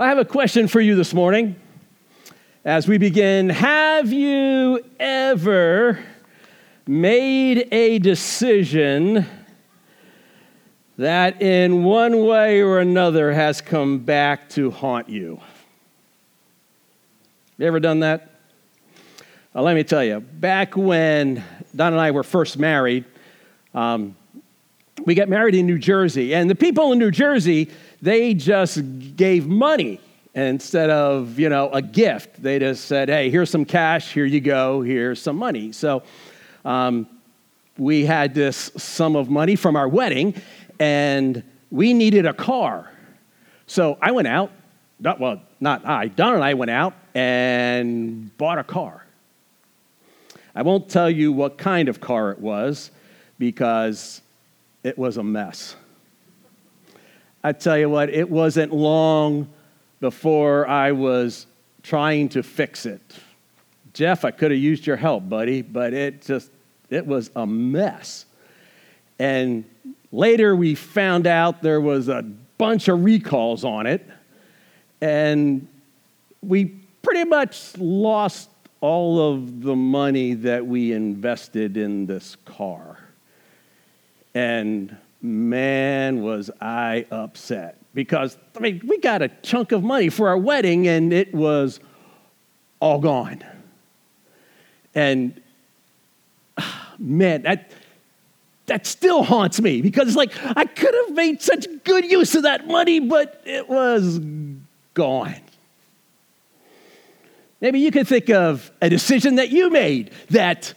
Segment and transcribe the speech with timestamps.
[0.00, 1.56] I have a question for you this morning
[2.64, 3.48] as we begin.
[3.48, 5.98] Have you ever
[6.86, 9.26] made a decision
[10.98, 15.40] that in one way or another has come back to haunt you?
[17.56, 18.30] You ever done that?
[19.52, 21.42] Well, let me tell you, back when
[21.74, 23.04] Don and I were first married,
[23.74, 24.14] um,
[25.04, 27.68] we got married in New Jersey, and the people in New Jersey,
[28.00, 28.80] they just
[29.16, 30.00] gave money
[30.34, 32.40] instead of, you know, a gift.
[32.42, 35.72] They just said, hey, here's some cash, here you go, here's some money.
[35.72, 36.02] So
[36.64, 37.08] um,
[37.76, 40.34] we had this sum of money from our wedding,
[40.78, 42.90] and we needed a car.
[43.66, 44.52] So I went out,
[45.00, 49.04] not, well, not I, Don and I went out and bought a car.
[50.54, 52.90] I won't tell you what kind of car it was
[53.38, 54.22] because
[54.82, 55.76] it was a mess.
[57.42, 59.48] I tell you what, it wasn't long
[60.00, 61.46] before I was
[61.82, 63.00] trying to fix it.
[63.92, 66.50] Jeff, I could have used your help, buddy, but it just,
[66.90, 68.26] it was a mess.
[69.18, 69.64] And
[70.12, 72.22] later we found out there was a
[72.58, 74.06] bunch of recalls on it,
[75.00, 75.66] and
[76.42, 76.66] we
[77.02, 82.98] pretty much lost all of the money that we invested in this car.
[84.34, 90.28] And man, was I upset because, I mean, we got a chunk of money for
[90.28, 91.80] our wedding and it was
[92.80, 93.42] all gone.
[94.94, 95.40] And
[96.98, 97.72] man, that,
[98.66, 102.44] that still haunts me because it's like I could have made such good use of
[102.44, 104.20] that money, but it was
[104.94, 105.40] gone.
[107.60, 110.74] Maybe you can think of a decision that you made that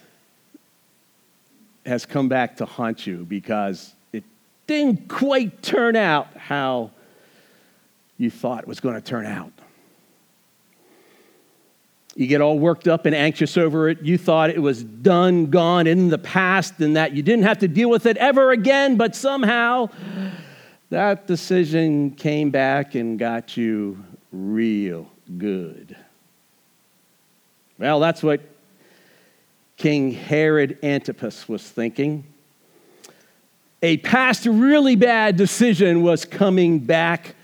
[1.86, 3.94] has come back to haunt you because
[4.72, 6.90] didn't quite turn out how
[8.18, 9.52] you thought it was going to turn out.
[12.14, 14.02] You get all worked up and anxious over it.
[14.02, 17.68] You thought it was done, gone in the past, and that you didn't have to
[17.68, 19.88] deal with it ever again, but somehow
[20.90, 25.96] that decision came back and got you real good.
[27.78, 28.42] Well, that's what
[29.78, 32.24] King Herod Antipas was thinking.
[33.84, 37.34] A past really bad decision was coming back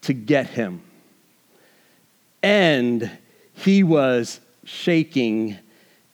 [0.00, 0.82] to get him.
[2.42, 3.08] And
[3.54, 5.56] he was shaking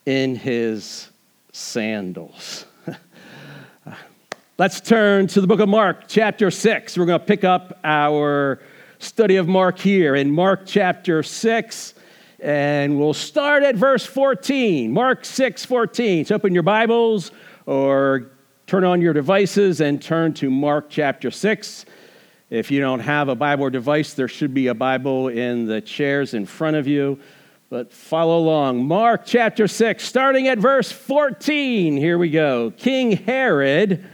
[0.04, 1.08] in his
[1.53, 2.66] sandals.
[4.58, 6.98] Let's turn to the book of Mark, chapter 6.
[6.98, 8.60] We're going to pick up our
[8.98, 11.94] study of Mark here in Mark chapter 6
[12.41, 16.26] and we'll start at verse 14, Mark 6 14.
[16.26, 17.32] So open your Bibles
[17.66, 18.31] or
[18.69, 21.87] turn on your devices and turn to Mark chapter 6.
[22.51, 25.81] If you don't have a Bible or device, there should be a Bible in the
[25.81, 27.19] chairs in front of you.
[27.71, 28.87] But follow along.
[28.87, 31.97] Mark chapter 6, starting at verse 14.
[31.97, 32.71] Here we go.
[32.77, 34.05] King Herod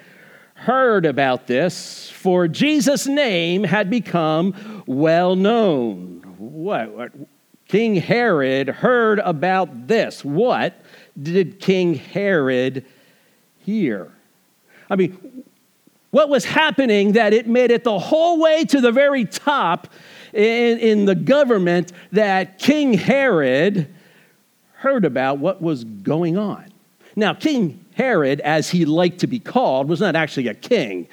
[0.55, 6.23] heard about this, for Jesus' name had become well known.
[6.39, 7.11] What,
[7.67, 10.25] King Herod heard about this.
[10.25, 10.81] What
[11.21, 12.87] did King Herod
[13.59, 14.13] hear?
[14.91, 15.45] I mean,
[16.11, 19.89] what was happening that it made it the whole way to the very top
[20.33, 23.93] in, in the government that King Herod
[24.75, 26.67] heard about what was going on?
[27.17, 31.09] Now, King Herod, as he liked to be called, was not actually a king.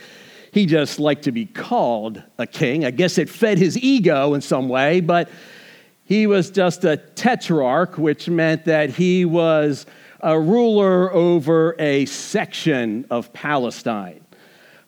[0.52, 2.86] He just liked to be called a king.
[2.86, 5.30] I guess it fed his ego in some way, but
[6.06, 9.86] he was just a tetrarch, which meant that he was
[10.22, 14.26] a ruler over a section of Palestine.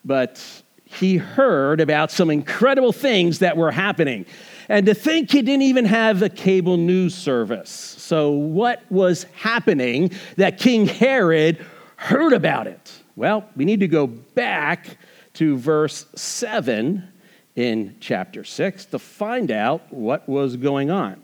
[0.05, 4.25] But he heard about some incredible things that were happening.
[4.69, 7.69] And to think he didn't even have a cable news service.
[7.69, 11.66] So, what was happening that King Herod
[11.97, 12.91] heard about it?
[13.16, 14.97] Well, we need to go back
[15.33, 17.07] to verse 7
[17.55, 21.22] in chapter 6 to find out what was going on.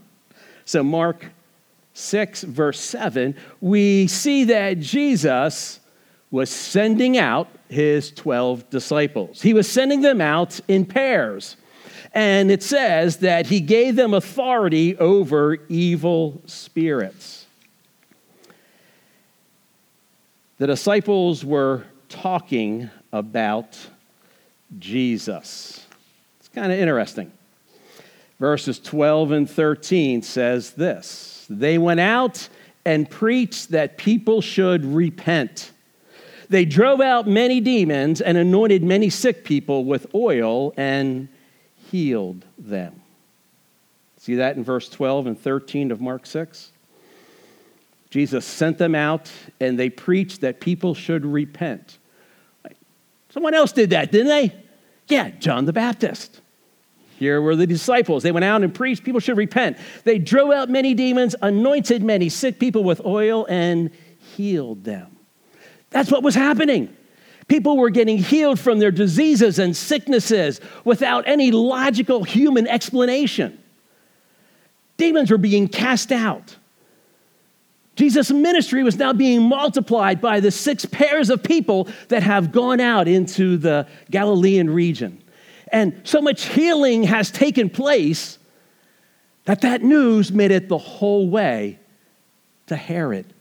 [0.66, 1.25] So, Mark
[2.00, 5.80] 6, verse 7, we see that Jesus
[6.31, 9.42] was sending out his 12 disciples.
[9.42, 11.56] He was sending them out in pairs.
[12.13, 17.46] And it says that he gave them authority over evil spirits.
[20.57, 23.78] The disciples were talking about
[24.78, 25.86] Jesus.
[26.40, 27.31] It's kind of interesting.
[28.40, 32.48] Verses 12 and 13 says this They went out
[32.86, 35.72] and preached that people should repent.
[36.50, 41.28] They drove out many demons and anointed many sick people with oil and
[41.92, 43.01] healed them.
[44.18, 46.72] See that in verse 12 and 13 of Mark 6?
[48.10, 52.00] Jesus sent them out and they preached that people should repent.
[53.30, 54.56] Someone else did that, didn't they?
[55.07, 56.42] Yeah, John the Baptist.
[57.19, 58.24] Here were the disciples.
[58.24, 59.77] They went out and preached people should repent.
[60.06, 63.92] They drove out many demons, anointed many sick people with oil, and
[64.38, 65.18] healed them.
[65.89, 66.95] That's what was happening.
[67.50, 73.62] People were getting healed from their diseases and sicknesses without any logical human explanation.
[74.95, 76.56] Demons were being cast out.
[77.98, 82.80] Jesus' ministry was now being multiplied by the six pairs of people that have gone
[82.80, 85.22] out into the Galilean region.
[85.71, 88.38] And so much healing has taken place
[89.45, 91.80] that that news made it the whole way
[92.68, 93.33] to Herod.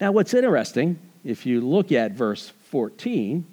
[0.00, 3.46] Now, what's interesting, if you look at verse 14,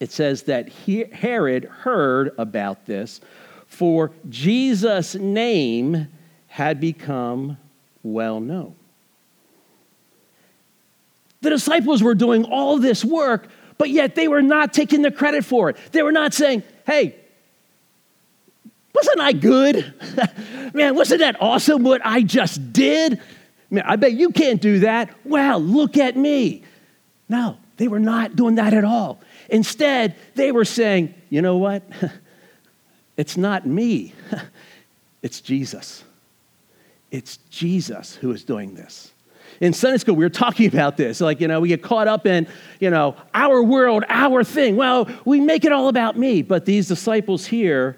[0.00, 3.20] it says that Herod heard about this,
[3.66, 6.08] for Jesus' name
[6.48, 7.58] had become
[8.02, 8.74] well known.
[11.40, 15.44] The disciples were doing all this work, but yet they were not taking the credit
[15.44, 15.76] for it.
[15.92, 17.16] They were not saying, hey,
[18.94, 19.94] wasn't I good?
[20.74, 23.20] Man, wasn't that awesome what I just did?
[23.70, 25.10] Man, I bet you can't do that.
[25.24, 26.62] Wow, look at me.
[27.28, 29.20] No, they were not doing that at all.
[29.50, 31.82] Instead, they were saying, you know what?
[33.16, 34.14] it's not me,
[35.22, 36.04] it's Jesus.
[37.10, 39.12] It's Jesus who is doing this.
[39.60, 41.20] In Sunday school, we were talking about this.
[41.20, 42.46] Like, you know, we get caught up in,
[42.80, 44.76] you know, our world, our thing.
[44.76, 46.42] Well, we make it all about me.
[46.42, 47.96] But these disciples here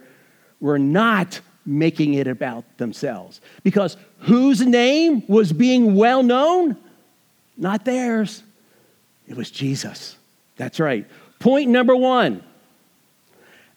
[0.61, 3.41] were not making it about themselves.
[3.63, 6.77] Because whose name was being well known?
[7.57, 8.43] Not theirs.
[9.27, 10.17] It was Jesus.
[10.57, 11.07] That's right.
[11.39, 12.43] Point number one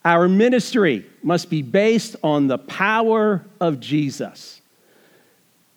[0.03, 4.61] our ministry must be based on the power of Jesus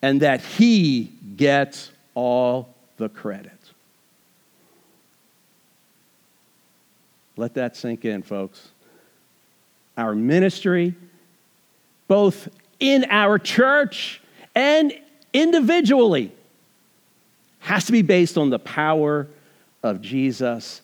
[0.00, 3.52] and that he gets all the credit.
[7.36, 8.68] Let that sink in, folks.
[9.96, 10.94] Our ministry,
[12.08, 14.20] both in our church
[14.54, 14.92] and
[15.32, 16.32] individually,
[17.60, 19.26] has to be based on the power
[19.82, 20.82] of Jesus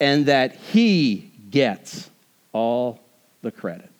[0.00, 2.10] and that he gets
[2.52, 3.00] all
[3.42, 3.90] the credit.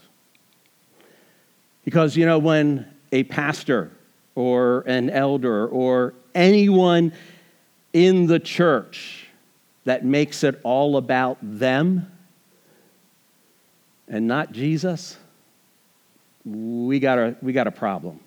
[1.85, 3.91] Because, you know, when a pastor
[4.35, 7.12] or an elder or anyone
[7.93, 9.26] in the church
[9.84, 12.11] that makes it all about them
[14.08, 15.17] and not Jesus,
[16.44, 18.20] we got a, we got a problem.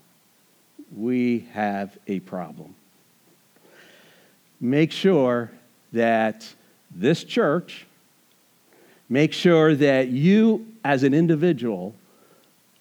[0.95, 2.75] We have a problem.
[4.59, 5.51] Make sure
[5.93, 6.51] that
[6.89, 7.85] this church,
[9.09, 11.93] make sure that you as an individual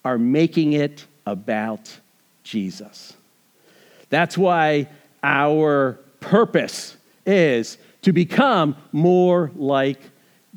[0.04, 1.98] are making it about
[2.42, 3.14] Jesus.
[4.10, 4.88] That's why
[5.24, 9.98] our purpose is to become more like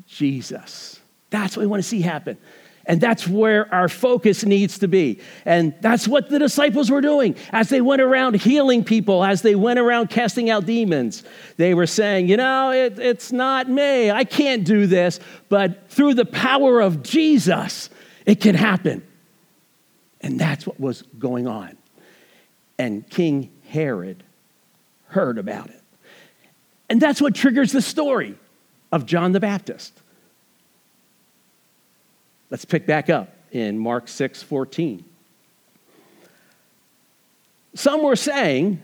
[0.06, 1.00] Jesus.
[1.30, 2.36] That's what we want to see happen.
[2.84, 5.20] And that's where our focus needs to be.
[5.44, 9.54] And that's what the disciples were doing as they went around healing people, as they
[9.54, 11.22] went around casting out demons.
[11.58, 14.10] They were saying, you know, it, it's not me.
[14.10, 15.20] I can't do this.
[15.50, 17.90] But through the power of Jesus,
[18.24, 19.06] it can happen.
[20.22, 21.76] And that's what was going on.
[22.78, 24.24] And King Herod
[25.08, 25.82] heard about it.
[26.88, 28.36] And that's what triggers the story
[28.92, 30.00] of John the Baptist.
[32.50, 35.04] Let's pick back up in Mark 6 14.
[37.74, 38.82] Some were saying,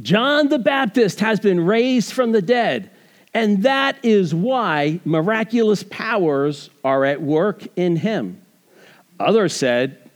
[0.00, 2.90] John the Baptist has been raised from the dead,
[3.32, 8.40] and that is why miraculous powers are at work in him.
[9.20, 10.10] Others said,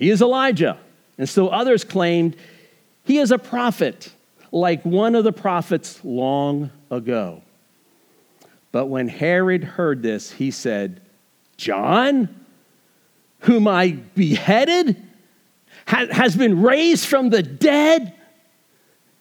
[0.00, 0.78] he is Elijah.
[1.18, 2.34] And still others claimed
[3.04, 4.10] he is a prophet,
[4.52, 7.42] like one of the prophets long ago.
[8.72, 11.00] But when Herod heard this, he said,
[11.56, 12.28] John,
[13.40, 14.96] whom I beheaded,
[15.86, 18.14] has been raised from the dead.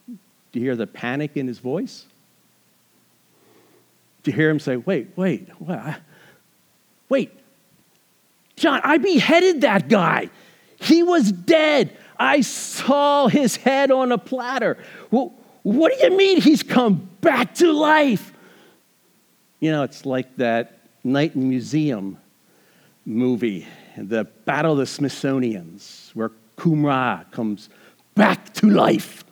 [0.07, 2.05] Do you hear the panic in his voice?
[4.23, 5.95] Do you hear him say, Wait, wait, wait,
[7.07, 7.31] wait,
[8.59, 10.29] John, I beheaded that guy.
[10.79, 11.97] He was dead.
[12.19, 14.77] I saw his head on a platter.
[15.09, 15.33] Well,
[15.63, 18.33] what do you mean he's come back to life?
[19.59, 22.17] You know, it's like that Night Museum
[23.05, 27.69] movie, the Battle of the Smithsonians, where Kahmunrah comes
[28.15, 29.23] back to life.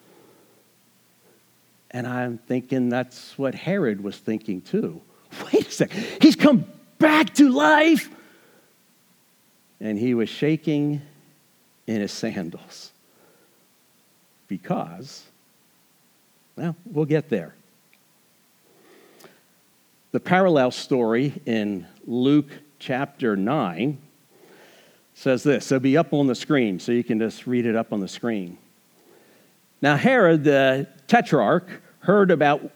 [1.92, 5.02] And I'm thinking that's what Herod was thinking too.
[5.46, 6.66] Wait a second, he's come
[7.00, 8.10] back to life.
[9.80, 11.02] And he was shaking
[11.88, 12.92] in his sandals.
[14.48, 15.24] Because,
[16.56, 17.56] well, we'll get there.
[20.12, 23.98] The parallel story in Luke chapter 9
[25.14, 25.72] says this.
[25.72, 28.08] It'll be up on the screen, so you can just read it up on the
[28.08, 28.58] screen.
[29.82, 31.68] Now, Herod the tetrarch
[32.00, 32.72] heard about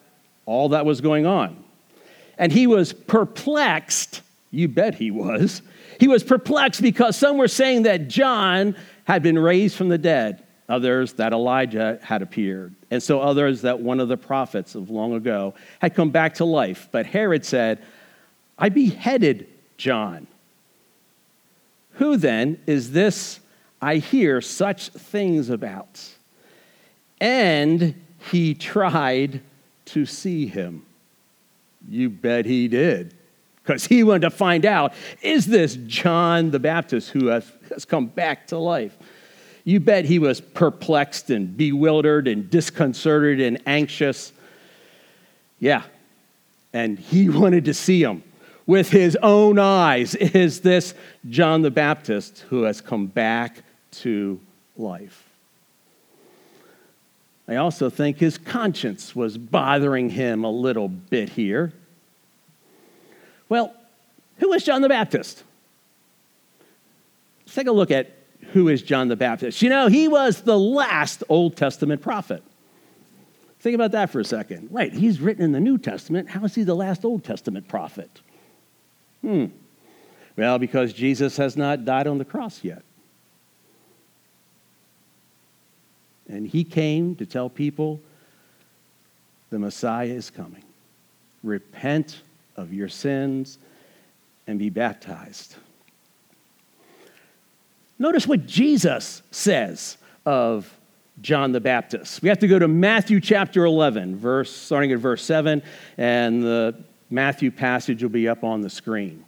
[0.46, 1.64] all that was going on,
[2.38, 4.22] and he was perplexed.
[4.52, 5.62] You bet he was.
[6.00, 10.44] He was perplexed because some were saying that John had been raised from the dead,
[10.70, 15.14] others that Elijah had appeared, and so others that one of the prophets of long
[15.14, 16.88] ago had come back to life.
[16.92, 17.84] But Herod said,
[18.58, 20.28] I beheaded John.
[21.94, 23.40] Who then is this
[23.82, 26.08] I hear such things about?
[27.20, 27.96] And
[28.32, 29.42] he tried
[29.86, 30.86] to see him.
[31.90, 33.16] You bet he did.
[33.72, 38.08] Because he wanted to find out is this John the Baptist who has, has come
[38.08, 38.98] back to life?
[39.64, 44.34] You bet he was perplexed and bewildered and disconcerted and anxious.
[45.60, 45.84] Yeah.
[46.74, 48.24] And he wanted to see him
[48.66, 50.16] with his own eyes.
[50.16, 50.94] Is this
[51.30, 54.38] John the Baptist who has come back to
[54.76, 55.30] life?
[57.48, 61.72] I also think his conscience was bothering him a little bit here.
[63.52, 63.76] Well,
[64.38, 65.44] who is John the Baptist?
[67.42, 68.10] Let's take a look at
[68.54, 69.62] who is John the Baptist.
[69.62, 72.42] You know, he was the last Old Testament prophet.
[73.60, 74.70] Think about that for a second.
[74.72, 76.30] Right, he's written in the New Testament.
[76.30, 78.22] How is he the last Old Testament prophet?
[79.20, 79.48] Hmm.
[80.38, 82.84] Well, because Jesus has not died on the cross yet.
[86.30, 88.00] And he came to tell people
[89.50, 90.64] the Messiah is coming.
[91.44, 92.22] Repent
[92.56, 93.58] of your sins
[94.48, 95.56] and be baptized.
[98.00, 100.72] Notice what Jesus says of
[101.22, 102.22] John the Baptist.
[102.22, 105.62] We have to go to Matthew chapter 11, verse, starting at verse 7,
[105.98, 109.24] and the Matthew passage will be up on the screen.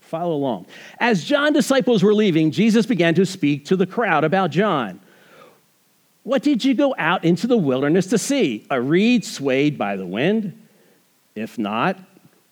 [0.00, 0.66] Follow along.
[0.98, 5.00] As John's disciples were leaving, Jesus began to speak to the crowd about John.
[6.24, 8.66] What did you go out into the wilderness to see?
[8.70, 10.60] A reed swayed by the wind?
[11.34, 11.98] If not,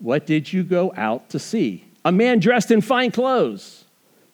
[0.03, 1.85] what did you go out to see?
[2.05, 3.85] A man dressed in fine clothes?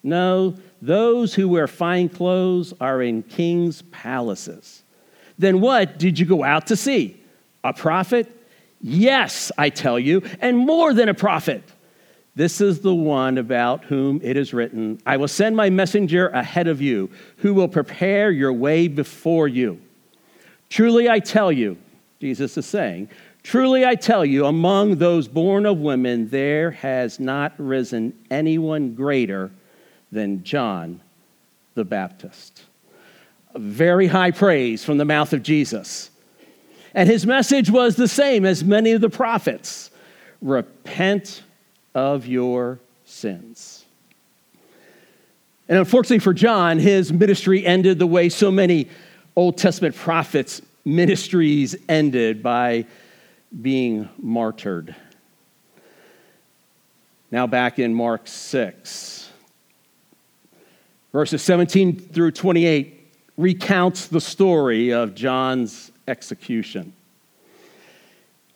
[0.03, 4.83] No, those who wear fine clothes are in king's palaces.
[5.39, 7.23] Then what did you go out to see?
[7.63, 8.35] A prophet?
[8.81, 11.63] Yes, I tell you, and more than a prophet.
[12.35, 16.69] This is the one about whom it is written, I will send my messenger ahead
[16.69, 19.81] of you, who will prepare your way before you.
[20.71, 21.77] Truly I tell you,
[22.21, 23.09] Jesus is saying,
[23.49, 29.51] truly I tell you, among those born of women, there has not risen anyone greater
[30.13, 31.01] than John
[31.75, 32.65] the Baptist.
[33.55, 36.11] A very high praise from the mouth of Jesus.
[36.93, 39.91] And his message was the same as many of the prophets
[40.43, 41.43] repent
[41.95, 43.87] of your sins.
[45.71, 48.91] And unfortunately for John, his ministry ended the way so many
[49.35, 52.85] Old Testament prophets' ministries ended by
[53.63, 54.95] being martyred.
[57.31, 59.31] Now, back in Mark 6,
[61.13, 62.95] verses 17 through 28
[63.37, 66.93] recounts the story of John's execution.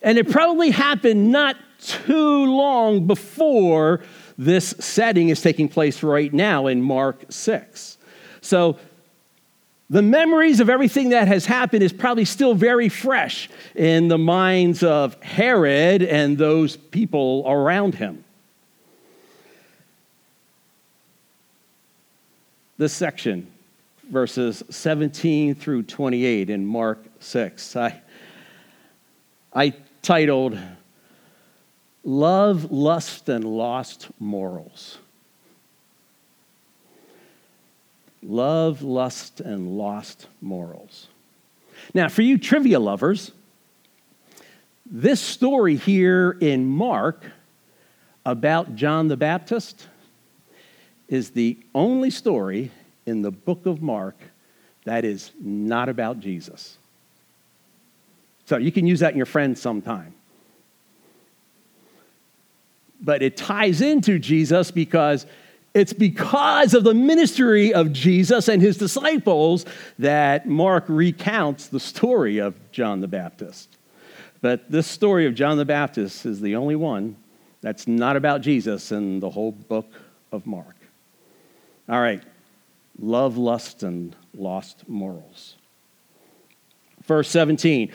[0.01, 4.01] And it probably happened not too long before
[4.37, 7.97] this setting is taking place right now in Mark 6.
[8.41, 8.77] So
[9.89, 14.81] the memories of everything that has happened is probably still very fresh in the minds
[14.83, 18.23] of Herod and those people around him.
[22.77, 23.47] This section,
[24.09, 28.01] verses 17 through 28 in Mark 6, I,
[29.53, 30.57] I titled
[32.03, 34.97] Love, Lust, and Lost Morals.
[38.23, 41.07] Love, lust, and lost morals.
[41.93, 43.31] Now, for you trivia lovers,
[44.85, 47.23] this story here in Mark
[48.25, 49.87] about John the Baptist
[51.09, 52.71] is the only story
[53.05, 54.15] in the book of Mark
[54.85, 56.77] that is not about Jesus.
[58.45, 60.13] So you can use that in your friends sometime
[63.03, 65.25] but it ties into Jesus because
[65.73, 69.65] it's because of the ministry of Jesus and his disciples
[69.99, 73.77] that Mark recounts the story of John the Baptist.
[74.41, 77.15] But this story of John the Baptist is the only one
[77.61, 79.91] that's not about Jesus in the whole book
[80.31, 80.75] of Mark.
[81.89, 82.21] All right,
[82.99, 85.55] love, lust, and lost morals.
[87.05, 87.91] Verse 17.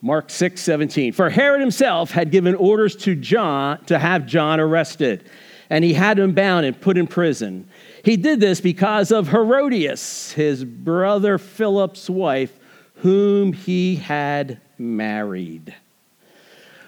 [0.00, 1.12] Mark 6, 17.
[1.14, 5.30] For Herod himself had given orders to John to have John arrested,
[5.70, 7.68] and he had him bound and put in prison.
[8.04, 12.58] He did this because of Herodias, his brother Philip's wife,
[12.96, 15.74] whom he had married.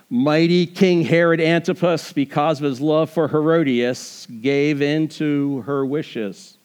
[0.09, 6.57] Mighty King Herod Antipas, because of his love for Herodias, gave in to her wishes.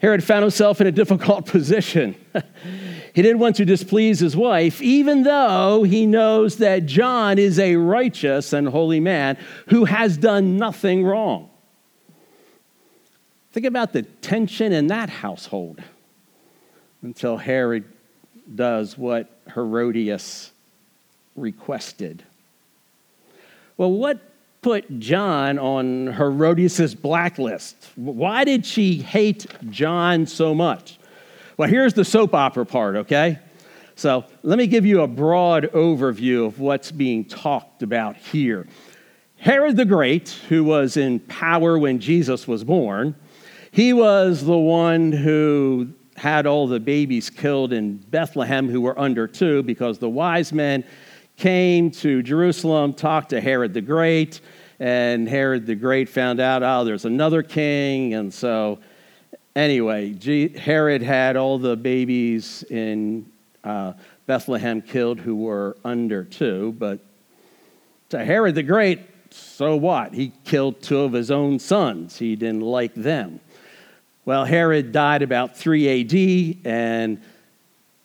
[0.00, 2.14] Herod found himself in a difficult position.
[3.14, 7.76] He didn't want to displease his wife, even though he knows that John is a
[7.76, 9.36] righteous and holy man
[9.68, 11.50] who has done nothing wrong.
[13.52, 15.80] Think about the tension in that household
[17.02, 17.84] until Herod
[18.54, 20.52] does what Herodias
[21.34, 22.22] requested.
[23.76, 24.20] Well, what
[24.60, 27.76] put John on Herodias' blacklist?
[27.94, 30.97] Why did she hate John so much?
[31.58, 33.40] Well, here's the soap opera part, okay?
[33.96, 38.68] So let me give you a broad overview of what's being talked about here.
[39.38, 43.16] Herod the Great, who was in power when Jesus was born,
[43.72, 49.26] he was the one who had all the babies killed in Bethlehem who were under
[49.26, 50.84] two because the wise men
[51.36, 54.42] came to Jerusalem, talked to Herod the Great,
[54.78, 58.14] and Herod the Great found out, oh, there's another king.
[58.14, 58.78] And so,
[59.58, 60.14] anyway,
[60.56, 63.26] Herod had all the babies in
[63.64, 63.94] uh,
[64.26, 66.72] Bethlehem killed who were under two.
[66.78, 67.00] But
[68.10, 69.00] to Herod the Great,
[69.30, 70.14] so what?
[70.14, 72.16] He killed two of his own sons.
[72.18, 73.40] He didn't like them.
[74.24, 77.20] Well, Herod died about 3 AD, and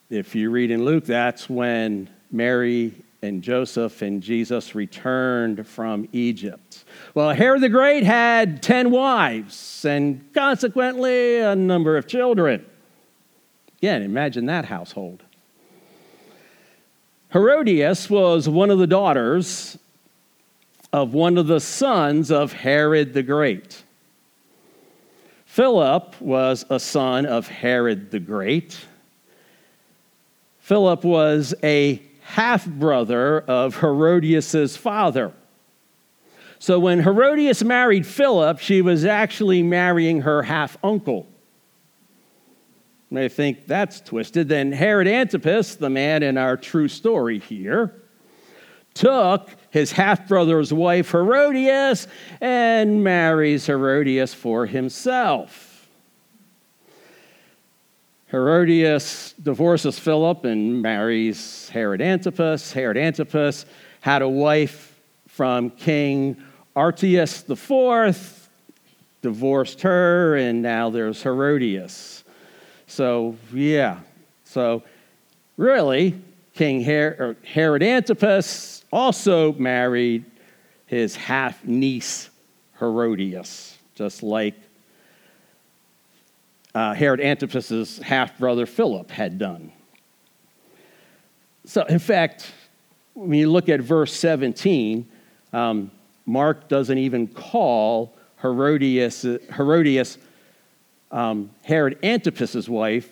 [0.09, 2.93] if you read in Luke, that's when Mary
[3.23, 6.83] and Joseph and Jesus returned from Egypt.
[7.15, 12.65] Well, Herod the Great had 10 wives and consequently a number of children.
[13.77, 15.23] Again, imagine that household.
[17.31, 19.77] Herodias was one of the daughters
[20.91, 23.83] of one of the sons of Herod the Great.
[25.45, 28.85] Philip was a son of Herod the Great.
[30.59, 35.33] Philip was a half brother of Herodias' father.
[36.59, 41.27] So when Herodias married Philip, she was actually marrying her half uncle.
[43.09, 44.47] You may think that's twisted.
[44.47, 48.01] Then Herod Antipas, the man in our true story here,
[48.93, 52.07] took his half brother's wife Herodias
[52.39, 55.72] and marries Herodias for himself.
[58.33, 62.73] Herodias divorces Philip and marries Herod Antipas.
[62.73, 63.67] Herod Antipas
[64.01, 66.41] had a wife from King
[66.75, 68.49] Aretas IV,
[69.21, 72.23] divorced her, and now there's Herodias.
[72.87, 73.99] So, yeah.
[74.45, 74.81] So,
[75.55, 76.19] really,
[76.55, 80.25] King Her- Herod Antipas also married
[80.87, 82.31] his half niece
[82.79, 84.55] Herodias, just like
[86.75, 89.71] uh, Herod Antipas's half brother Philip had done.
[91.65, 92.51] So, in fact,
[93.13, 95.07] when you look at verse 17,
[95.53, 95.91] um,
[96.25, 99.21] Mark doesn't even call Herodias,
[99.55, 100.17] Herodias
[101.11, 103.09] um, Herod Antipas's wife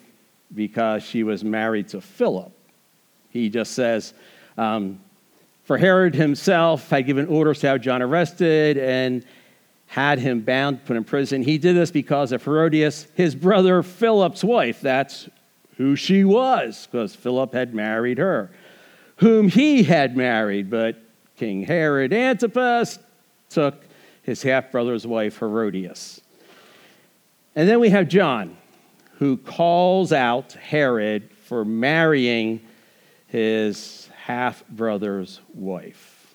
[0.54, 2.52] because she was married to Philip.
[3.30, 4.14] He just says,
[4.58, 5.00] um,
[5.64, 9.24] For Herod himself had given orders to have John arrested, and
[9.92, 11.44] had him bound, put in prison.
[11.44, 14.80] He did this because of Herodias, his brother Philip's wife.
[14.80, 15.28] That's
[15.76, 18.52] who she was, because Philip had married her,
[19.18, 20.70] whom he had married.
[20.70, 20.96] But
[21.36, 23.00] King Herod Antipas
[23.50, 23.84] took
[24.24, 26.22] his half brother's wife, Herodias.
[27.54, 28.56] And then we have John,
[29.18, 32.62] who calls out Herod for marrying
[33.28, 36.34] his half brother's wife.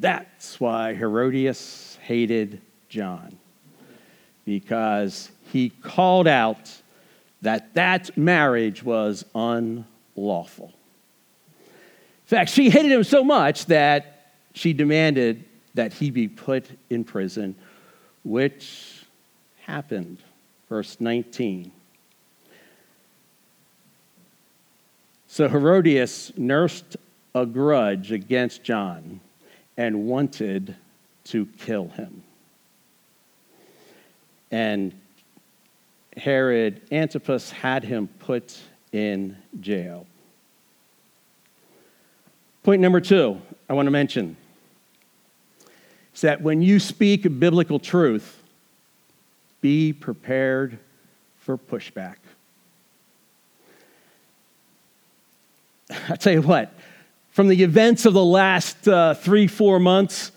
[0.00, 3.36] That's why Herodias hated John
[4.46, 6.74] because he called out
[7.42, 10.72] that that marriage was unlawful.
[11.66, 15.44] In fact, she hated him so much that she demanded
[15.74, 17.54] that he be put in prison,
[18.24, 19.04] which
[19.66, 20.16] happened.
[20.70, 21.70] Verse 19.
[25.26, 26.96] So Herodias nursed
[27.34, 29.20] a grudge against John
[29.76, 30.74] and wanted
[31.28, 32.22] to kill him.
[34.50, 34.92] And
[36.16, 38.58] Herod Antipas had him put
[38.92, 40.06] in jail.
[42.62, 44.36] Point number two, I want to mention
[46.14, 48.42] is that when you speak biblical truth,
[49.60, 50.78] Be prepared
[51.40, 52.16] for pushback.
[56.08, 56.72] I tell you what,
[57.30, 60.30] from the events of the last uh, three, four months,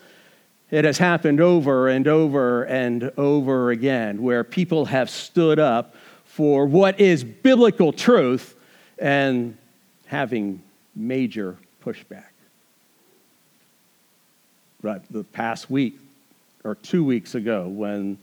[0.72, 6.66] it has happened over and over and over again where people have stood up for
[6.66, 8.56] what is biblical truth
[8.98, 9.58] and
[10.06, 10.64] having
[10.96, 12.24] major pushback.
[14.82, 16.00] Right, the past week
[16.64, 18.18] or two weeks ago, when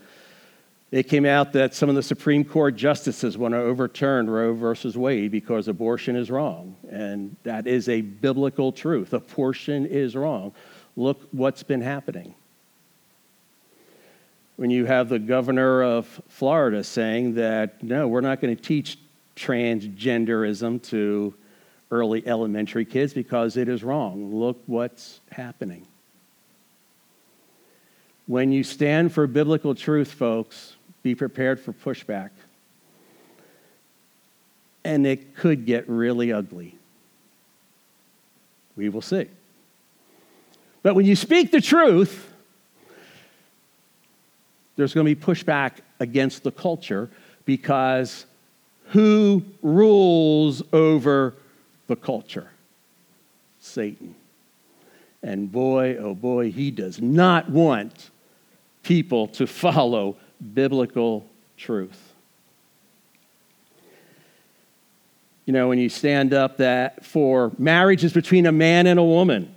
[0.91, 4.97] it came out that some of the Supreme Court justices want to overturn Roe versus
[4.97, 6.75] Wade because abortion is wrong.
[6.91, 9.13] And that is a biblical truth.
[9.13, 10.53] Abortion is wrong.
[10.99, 12.35] Look what's been happening.
[14.57, 18.99] When you have the governor of Florida saying that, no, we're not going to teach
[19.37, 21.35] transgenderism to
[21.93, 24.35] early elementary kids because it is wrong.
[24.35, 25.87] Look what's happening.
[28.27, 32.31] When you stand for biblical truth, folks, be prepared for pushback.
[34.83, 36.77] And it could get really ugly.
[38.75, 39.29] We will see.
[40.83, 42.33] But when you speak the truth,
[44.77, 47.11] there's going to be pushback against the culture
[47.45, 48.27] because
[48.91, 51.35] who rules over
[51.88, 52.51] the culture?
[53.59, 54.14] Satan.
[55.23, 58.11] And boy, oh boy, he does not want
[58.83, 60.17] people to follow
[60.55, 62.14] biblical truth.
[65.45, 69.55] You know, when you stand up that for marriages between a man and a woman,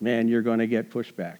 [0.00, 1.38] man, you're going to get pushback.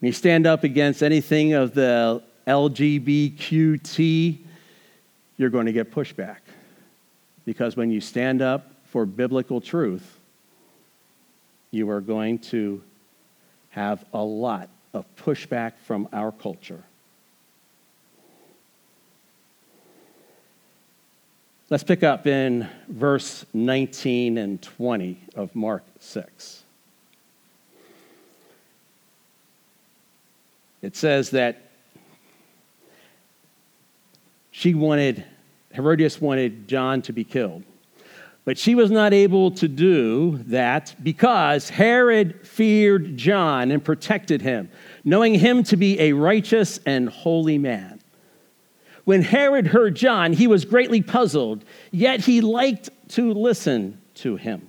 [0.00, 4.38] When you stand up against anything of the LGBTQT,
[5.36, 6.38] you're going to get pushback.
[7.44, 10.18] Because when you stand up for biblical truth,
[11.70, 12.82] you are going to
[13.70, 16.82] have a lot of pushback from our culture.
[21.70, 26.64] Let's pick up in verse 19 and 20 of Mark 6.
[30.82, 31.70] It says that
[34.50, 35.24] she wanted,
[35.72, 37.64] Herodias wanted John to be killed.
[38.44, 44.70] But she was not able to do that because Herod feared John and protected him,
[45.04, 48.00] knowing him to be a righteous and holy man.
[49.04, 54.68] When Herod heard John, he was greatly puzzled, yet he liked to listen to him.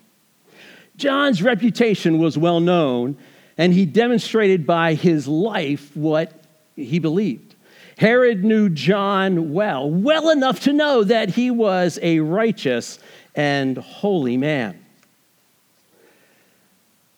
[0.97, 3.17] John's reputation was well known,
[3.59, 6.31] and he demonstrated by his life what
[6.77, 7.55] he believed.
[7.97, 12.99] Herod knew John well, well enough to know that he was a righteous
[13.35, 14.79] and holy man.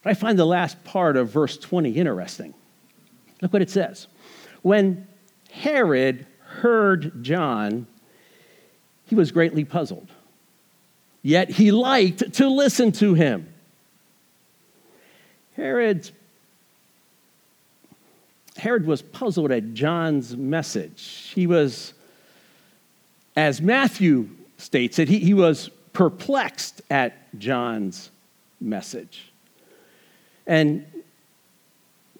[0.01, 2.55] But I find the last part of verse 20 interesting.
[3.43, 4.07] Look what it says.
[4.63, 5.07] When
[5.51, 7.85] Herod heard John,
[9.05, 10.09] he was greatly puzzled.
[11.21, 13.47] Yet he liked to listen to him.
[15.55, 16.11] Herod's
[18.61, 21.31] Herod was puzzled at John's message.
[21.33, 21.95] He was,
[23.35, 28.11] as Matthew states it, he, he was perplexed at John's
[28.59, 29.31] message.
[30.45, 30.85] And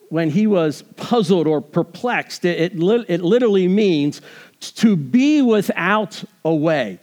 [0.10, 4.22] when he was puzzled or perplexed, it, it, it literally means
[4.60, 6.98] to be without a way.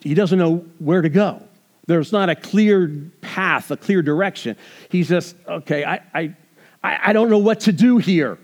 [0.00, 1.42] He doesn't know where to go.
[1.86, 2.88] There's not a clear
[3.20, 4.56] path, a clear direction.
[4.88, 6.34] He's just, okay, I, I,
[7.02, 8.38] I don't know what to do here.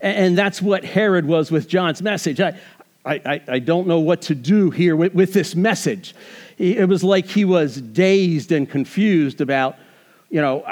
[0.00, 2.40] And that's what Herod was with John's message.
[2.40, 2.58] I,
[3.04, 6.14] I, I don't know what to do here with, with this message
[6.58, 9.76] it was like he was dazed and confused about,
[10.28, 10.64] you know,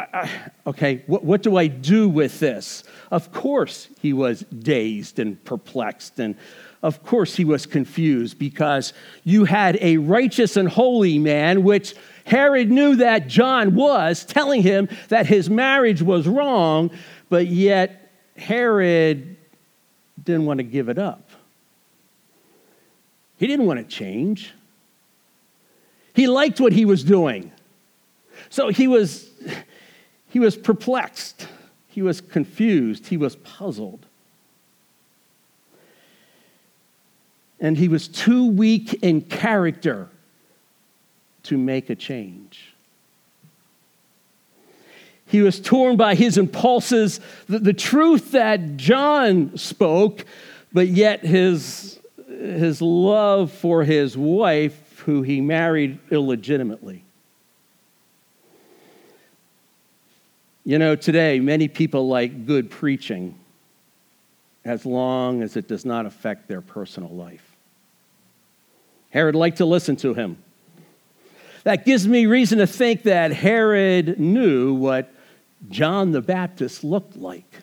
[0.66, 2.82] okay, what, what do I do with this?
[3.10, 6.34] Of course, he was dazed and perplexed, and
[6.82, 8.92] of course, he was confused because
[9.24, 14.88] you had a righteous and holy man, which Herod knew that John was, telling him
[15.08, 16.90] that his marriage was wrong,
[17.28, 19.36] but yet Herod
[20.22, 21.30] didn't want to give it up.
[23.38, 24.52] He didn't want to change.
[26.14, 27.52] He liked what he was doing.
[28.48, 29.30] So he was,
[30.28, 31.46] he was perplexed.
[31.88, 33.06] He was confused.
[33.06, 34.06] He was puzzled.
[37.60, 40.08] And he was too weak in character
[41.44, 42.74] to make a change.
[45.26, 50.24] He was torn by his impulses, the, the truth that John spoke,
[50.72, 57.02] but yet his, his love for his wife who he married illegitimately.
[60.64, 63.38] You know, today, many people like good preaching
[64.64, 67.45] as long as it does not affect their personal life.
[69.16, 70.36] Herod liked to listen to him.
[71.64, 75.10] That gives me reason to think that Herod knew what
[75.70, 77.62] John the Baptist looked like.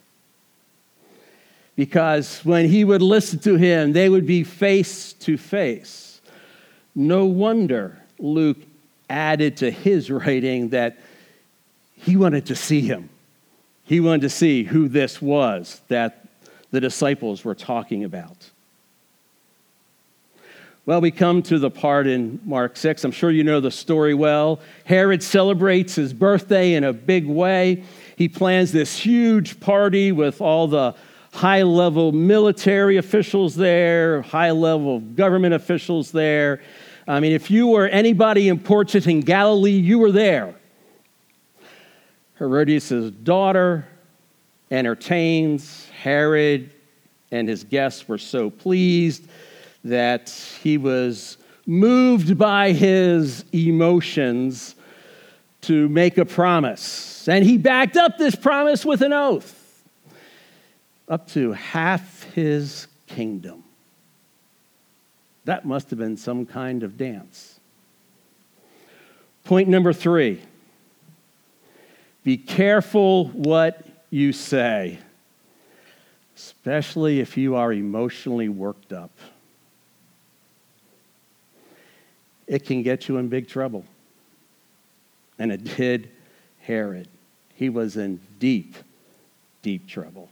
[1.76, 6.22] Because when he would listen to him, they would be face to face.
[6.96, 8.58] No wonder Luke
[9.08, 10.98] added to his writing that
[11.94, 13.10] he wanted to see him.
[13.84, 16.26] He wanted to see who this was that
[16.72, 18.50] the disciples were talking about.
[20.86, 23.06] Well, we come to the part in Mark 6.
[23.06, 24.60] I'm sure you know the story well.
[24.84, 27.86] Herod celebrates his birthday in a big way.
[28.18, 30.94] He plans this huge party with all the
[31.32, 36.62] high level military officials there, high level government officials there.
[37.08, 40.54] I mean, if you were anybody important in Galilee, you were there.
[42.40, 43.88] Herodias' daughter
[44.70, 45.88] entertains.
[46.02, 46.72] Herod
[47.32, 49.30] and his guests were so pleased
[49.84, 50.30] that
[50.62, 54.76] he was moved by his emotions
[55.62, 57.28] to make a promise.
[57.28, 59.60] And he backed up this promise with an oath
[61.08, 63.64] up to half his kingdom.
[65.46, 67.60] That must have been some kind of dance.
[69.44, 70.42] Point number three
[72.24, 75.00] be careful what you say,
[76.36, 79.12] especially if you are emotionally worked up.
[82.48, 83.86] It can get you in big trouble.
[85.40, 86.10] And it did
[86.62, 87.08] Herod.
[87.56, 88.76] He was in deep,
[89.62, 90.30] deep trouble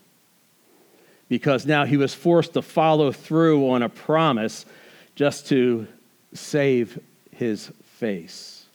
[1.32, 4.66] because now he was forced to follow through on a promise
[5.16, 5.88] just to
[6.34, 7.00] save
[7.34, 8.66] his face.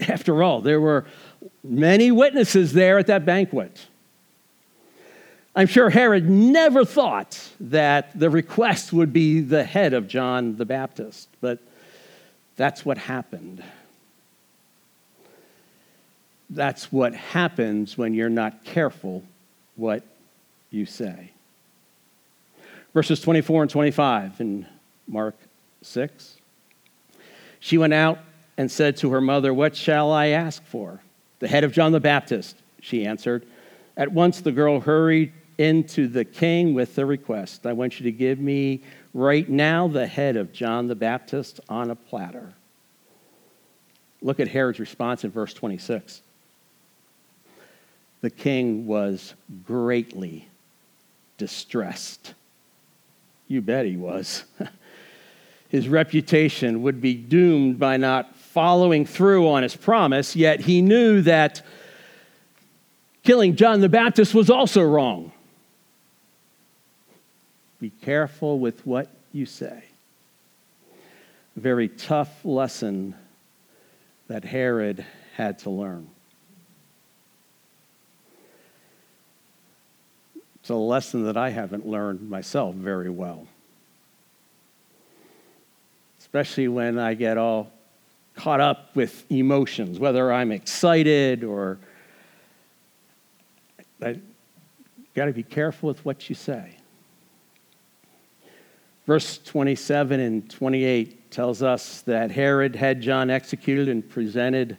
[0.00, 1.06] After all, there were
[1.64, 3.86] many witnesses there at that banquet.
[5.56, 10.66] I'm sure Herod never thought that the request would be the head of John the
[10.66, 11.60] Baptist, but
[12.56, 13.62] that's what happened.
[16.50, 19.22] That's what happens when you're not careful
[19.76, 20.02] what
[20.70, 21.30] you say.
[22.92, 24.66] Verses 24 and 25 in
[25.08, 25.34] Mark
[25.80, 26.36] 6.
[27.60, 28.18] She went out
[28.58, 31.00] and said to her mother, What shall I ask for?
[31.38, 33.46] The head of John the Baptist, she answered.
[33.96, 38.12] At once the girl hurried into the king with the request I want you to
[38.12, 38.82] give me
[39.14, 42.54] right now the head of John the Baptist on a platter.
[44.20, 46.22] Look at Herod's response in verse 26.
[48.20, 49.34] The king was
[49.66, 50.48] greatly
[51.38, 52.34] distressed.
[53.48, 54.44] You bet he was.
[55.68, 61.22] his reputation would be doomed by not following through on his promise, yet he knew
[61.22, 61.62] that
[63.24, 65.32] killing John the Baptist was also wrong.
[67.82, 69.82] Be careful with what you say.
[71.56, 73.16] Very tough lesson
[74.28, 76.06] that Herod had to learn.
[80.60, 83.48] It's a lesson that I haven't learned myself very well.
[86.20, 87.72] Especially when I get all
[88.36, 91.78] caught up with emotions, whether I'm excited or.
[94.00, 94.20] I
[95.16, 96.76] got to be careful with what you say.
[99.06, 104.76] Verse 27 and 28 tells us that Herod had John executed and presented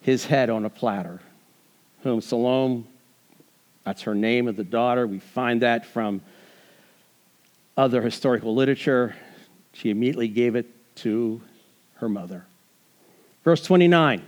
[0.00, 1.20] his head on a platter,
[2.02, 2.84] whom Salome
[3.84, 5.06] that's her name of the daughter.
[5.06, 6.22] We find that from
[7.76, 9.16] other historical literature.
[9.72, 11.40] She immediately gave it to
[11.96, 12.44] her mother.
[13.44, 14.22] Verse 29.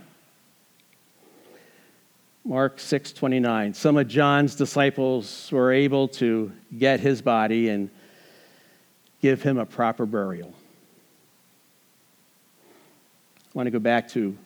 [2.43, 3.73] Mark 6:29.
[3.73, 7.89] Some of John's disciples were able to get his body and
[9.21, 10.53] give him a proper burial.
[13.47, 14.37] I want to go back to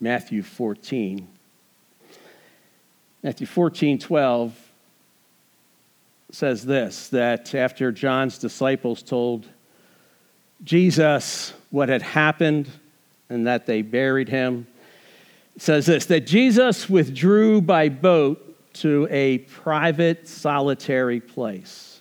[0.00, 1.26] Matthew 14
[3.22, 4.56] Matthew 14, 12
[6.30, 9.46] says this that after John's disciples told
[10.62, 12.68] Jesus what had happened
[13.28, 14.68] and that they buried him,
[15.56, 21.97] says this that Jesus withdrew by boat to a private, solitary place.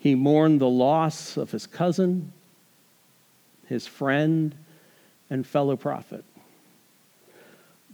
[0.00, 2.32] He mourned the loss of his cousin,
[3.66, 4.54] his friend,
[5.28, 6.24] and fellow prophet.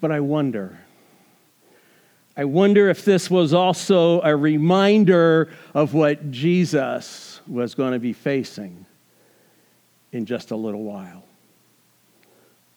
[0.01, 0.79] But I wonder.
[2.37, 8.13] I wonder if this was also a reminder of what Jesus was going to be
[8.13, 8.87] facing
[10.13, 11.25] in just a little while,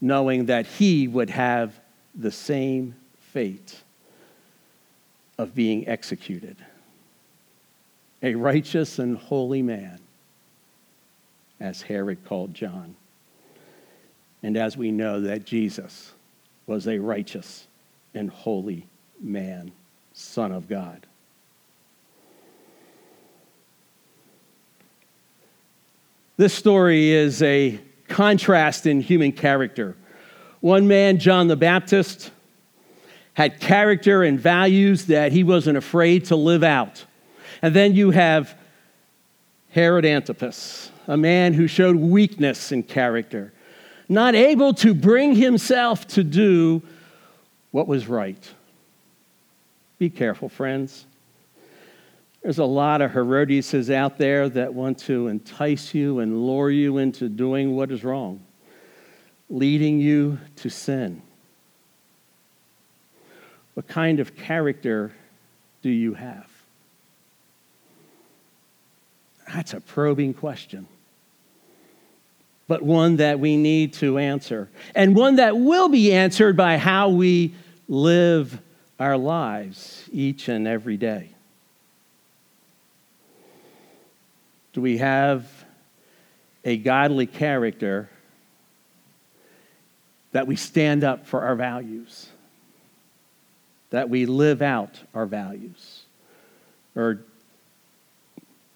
[0.01, 1.79] knowing that he would have
[2.15, 3.79] the same fate
[5.37, 6.57] of being executed.
[8.21, 9.99] A righteous and holy man,
[11.59, 12.95] as Herod called John.
[14.43, 16.11] And as we know that Jesus
[16.67, 17.67] was a righteous
[18.13, 18.85] and holy
[19.21, 19.71] man,
[20.13, 21.05] Son of God.
[26.37, 29.95] This story is a contrast in human character.
[30.61, 32.31] One man, John the Baptist,
[33.33, 37.05] had character and values that he wasn't afraid to live out.
[37.61, 38.55] And then you have
[39.71, 43.53] Herod Antipas, a man who showed weakness in character,
[44.07, 46.81] not able to bring himself to do
[47.71, 48.51] what was right.
[49.99, 51.05] Be careful, friends.
[52.41, 56.97] There's a lot of Herodiases out there that want to entice you and lure you
[56.97, 58.39] into doing what is wrong,
[59.49, 61.21] leading you to sin.
[63.73, 65.11] What kind of character
[65.81, 66.48] do you have?
[69.53, 70.87] That's a probing question,
[72.67, 77.09] but one that we need to answer, and one that will be answered by how
[77.09, 77.55] we
[77.87, 78.61] live
[78.99, 81.31] our lives each and every day.
[84.73, 85.47] Do we have
[86.63, 88.09] a godly character
[90.31, 92.27] that we stand up for our values?
[93.89, 96.03] That we live out our values?
[96.95, 97.21] Or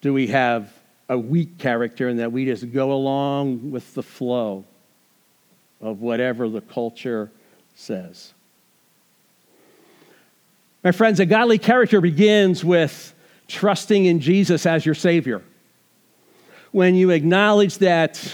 [0.04, 0.70] do we have
[1.08, 4.66] a weak character and that we just go along with the flow
[5.80, 7.32] of whatever the culture
[7.74, 8.34] says?
[10.84, 13.16] My friends, a godly character begins with
[13.48, 15.42] trusting in Jesus as your Savior
[16.74, 18.34] when you acknowledge that,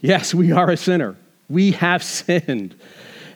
[0.00, 1.16] yes, we are a sinner,
[1.50, 2.74] we have sinned,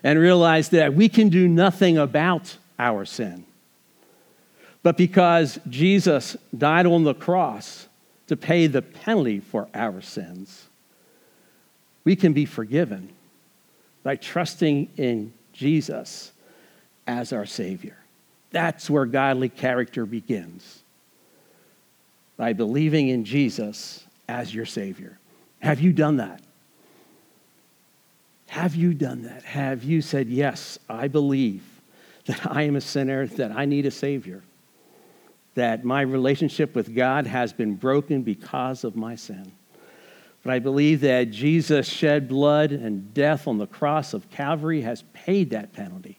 [0.03, 3.45] and realize that we can do nothing about our sin.
[4.87, 7.89] But because Jesus died on the cross
[8.27, 10.67] to pay the penalty for our sins,
[12.05, 13.09] we can be forgiven
[14.03, 16.31] by trusting in Jesus
[17.05, 17.97] as our Savior.
[18.51, 20.83] That's where godly character begins
[22.37, 25.19] by believing in Jesus as your Savior.
[25.59, 26.41] Have you done that?
[28.47, 29.43] Have you done that?
[29.43, 31.65] Have you said, Yes, I believe
[32.27, 34.43] that I am a sinner, that I need a Savior,
[35.57, 39.51] that my relationship with God has been broken because of my sin?
[40.43, 45.03] But I believe that Jesus shed blood and death on the cross of Calvary has
[45.13, 46.17] paid that penalty.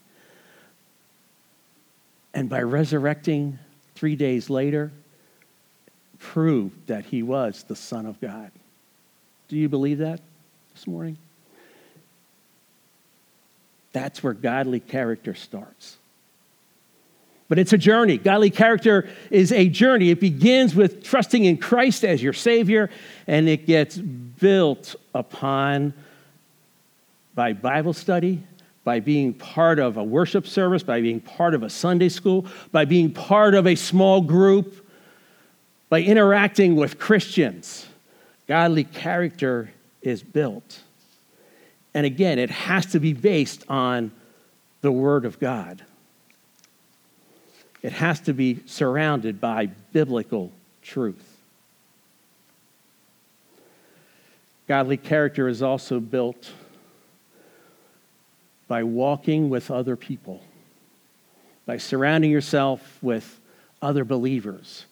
[2.34, 3.58] And by resurrecting
[3.94, 4.92] three days later,
[6.18, 8.50] proved that he was the Son of God.
[9.48, 10.20] Do you believe that
[10.74, 11.16] this morning?
[13.92, 15.96] That's where godly character starts.
[17.48, 18.18] But it's a journey.
[18.18, 20.10] Godly character is a journey.
[20.10, 22.90] It begins with trusting in Christ as your Savior,
[23.26, 25.94] and it gets built upon
[27.34, 28.42] by Bible study,
[28.84, 32.84] by being part of a worship service, by being part of a Sunday school, by
[32.84, 34.86] being part of a small group,
[35.88, 37.86] by interacting with Christians,
[38.46, 39.70] godly character
[40.02, 40.80] is built.
[41.94, 44.12] And again, it has to be based on
[44.82, 45.84] the Word of God.
[47.82, 51.36] It has to be surrounded by biblical truth.
[54.66, 56.50] Godly character is also built
[58.66, 60.42] by walking with other people,
[61.64, 63.40] by surrounding yourself with
[63.80, 64.84] other believers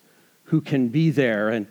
[0.44, 1.50] who can be there.
[1.50, 1.66] And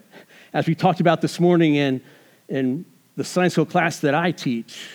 [0.52, 2.00] as we talked about this morning in,
[2.48, 2.84] in
[3.16, 4.88] the Sunday school class that I teach,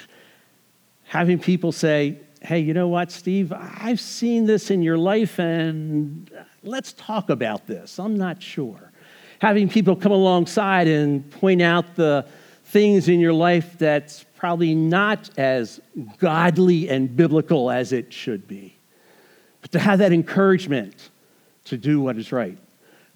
[1.06, 6.30] having people say, hey, you know what, Steve, I've seen this in your life and
[6.64, 8.00] let's talk about this.
[8.00, 8.92] I'm not sure.
[9.40, 12.26] Having people come alongside and point out the
[12.66, 15.80] things in your life that's probably not as
[16.18, 18.76] godly and biblical as it should be,
[19.62, 21.10] but to have that encouragement
[21.66, 22.58] to do what is right.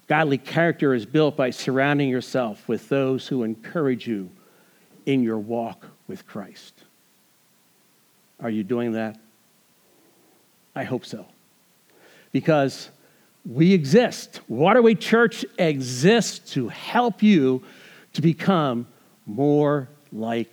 [0.06, 4.30] Godly character is built by surrounding yourself with those who encourage you
[5.04, 6.75] in your walk with Christ.
[8.40, 9.18] Are you doing that?
[10.74, 11.26] I hope so.
[12.32, 12.90] Because
[13.44, 14.40] we exist.
[14.48, 17.62] Waterway Church exists to help you
[18.12, 18.86] to become
[19.24, 20.52] more like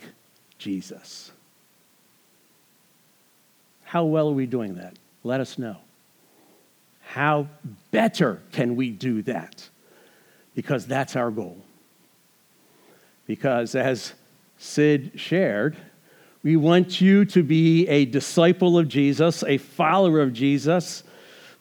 [0.58, 1.30] Jesus.
[3.84, 4.98] How well are we doing that?
[5.22, 5.76] Let us know.
[7.02, 7.48] How
[7.90, 9.68] better can we do that?
[10.54, 11.58] Because that's our goal.
[13.26, 14.14] Because as
[14.58, 15.76] Sid shared,
[16.44, 21.02] we want you to be a disciple of Jesus, a follower of Jesus,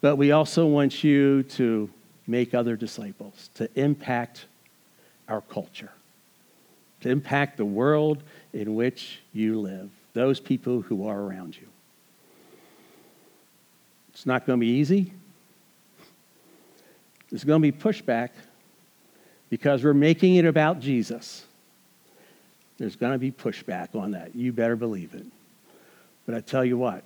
[0.01, 1.89] but we also want you to
[2.27, 4.45] make other disciples, to impact
[5.29, 5.91] our culture,
[6.99, 11.67] to impact the world in which you live, those people who are around you.
[14.09, 15.13] It's not going to be easy.
[17.29, 18.29] There's going to be pushback
[19.49, 21.45] because we're making it about Jesus.
[22.83, 24.35] There's going to be pushback on that.
[24.35, 25.25] You better believe it.
[26.25, 27.05] But I tell you what,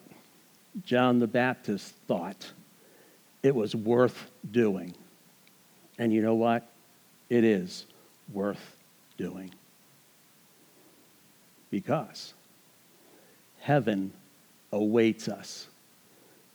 [0.83, 2.51] John the Baptist thought
[3.43, 4.95] it was worth doing.
[5.99, 6.67] And you know what?
[7.29, 7.85] It is
[8.33, 8.75] worth
[9.19, 9.51] doing.
[11.69, 12.33] Because
[13.59, 14.13] heaven
[14.71, 15.67] awaits us.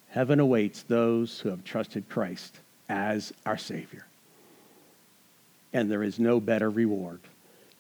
[0.09, 2.59] Heaven awaits those who have trusted Christ
[2.89, 4.05] as our Savior.
[5.73, 7.21] And there is no better reward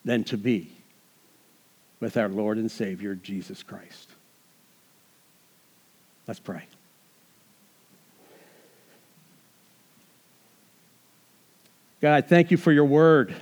[0.05, 0.70] than to be
[2.03, 4.11] with our Lord and Savior, Jesus Christ.
[6.26, 6.64] Let's pray.
[12.00, 13.32] God, thank you for your word.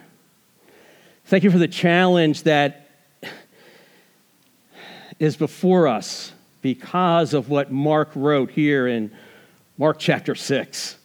[1.25, 2.91] Thank you for the challenge that
[5.19, 9.11] is before us because of what Mark wrote here in
[9.79, 10.99] Mark chapter 6.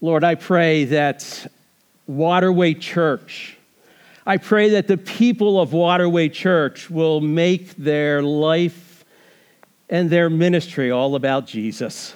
[0.00, 1.46] Lord, I pray that
[2.08, 3.56] Waterway Church,
[4.24, 9.04] I pray that the people of Waterway Church will make their life
[9.90, 12.14] and their ministry all about Jesus.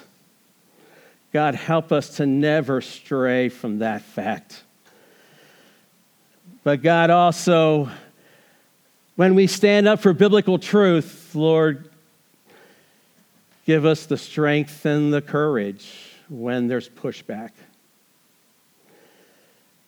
[1.33, 4.63] God, help us to never stray from that fact.
[6.63, 7.89] But God, also,
[9.17, 11.89] when we stand up for biblical truth, Lord,
[13.65, 15.91] give us the strength and the courage
[16.29, 17.51] when there's pushback.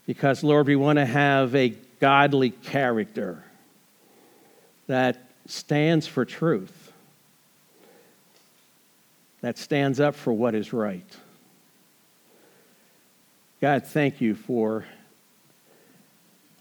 [0.05, 3.43] Because, Lord, we want to have a godly character
[4.88, 6.91] that stands for truth,
[9.41, 11.06] that stands up for what is right.
[13.62, 14.86] God, thank you for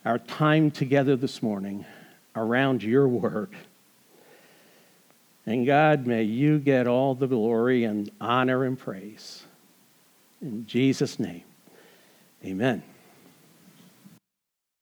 [0.05, 1.85] our time together this morning
[2.35, 3.51] around your word.
[5.47, 9.45] And God, may you get all the glory and honor and praise.
[10.43, 11.45] In Jesus' name,
[12.45, 12.83] amen.